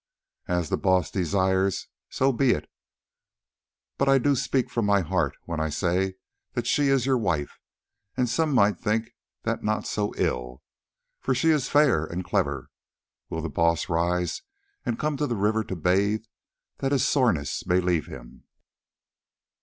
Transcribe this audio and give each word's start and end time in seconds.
"As 0.47 0.69
the 0.69 0.79
Baas 0.79 1.11
desires, 1.11 1.87
so 2.09 2.31
be 2.33 2.53
it. 2.53 2.67
I 3.99 4.17
do 4.17 4.31
but 4.31 4.37
speak 4.39 4.71
from 4.71 4.87
my 4.87 5.01
heart 5.01 5.37
when 5.45 5.59
I 5.59 5.69
say 5.69 6.15
that 6.53 6.65
she 6.65 6.87
is 6.87 7.05
your 7.05 7.19
wife, 7.19 7.59
and 8.17 8.27
some 8.27 8.51
might 8.51 8.79
think 8.79 9.11
that 9.43 9.63
not 9.63 9.85
so 9.85 10.11
ill, 10.17 10.63
for 11.19 11.35
she 11.35 11.49
is 11.51 11.69
fair 11.69 12.03
and 12.03 12.25
clever. 12.25 12.71
Will 13.29 13.43
the 13.43 13.49
Baas 13.49 13.89
rise 13.89 14.41
and 14.87 14.97
come 14.97 15.17
to 15.17 15.27
the 15.27 15.35
river 15.35 15.63
to 15.65 15.75
bathe, 15.75 16.23
that 16.79 16.93
his 16.93 17.07
soreness 17.07 17.63
may 17.67 17.79
leave 17.79 18.07
him?" 18.07 18.45